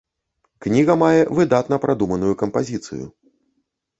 [0.65, 3.05] Кніга мае выдатна прадуманую кампазіцыю.